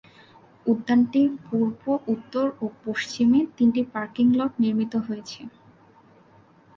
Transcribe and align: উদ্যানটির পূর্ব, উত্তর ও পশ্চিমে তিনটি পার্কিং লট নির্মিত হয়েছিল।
উদ্যানটির 0.65 1.29
পূর্ব, 1.45 1.81
উত্তর 2.13 2.45
ও 2.61 2.75
পশ্চিমে 2.83 3.39
তিনটি 3.57 3.81
পার্কিং 3.93 4.25
লট 4.39 4.51
নির্মিত 4.63 4.93
হয়েছিল। 5.07 5.47